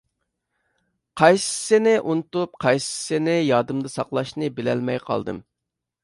قايسىسىنى 1.21 1.91
ئۇنتۇپ، 2.13 2.57
قايسىسىنى 2.65 3.35
يادىمدا 3.47 3.91
ساقلاشنى 3.97 4.49
بىلەلمەي 4.61 4.99
قالدىم. 5.11 5.43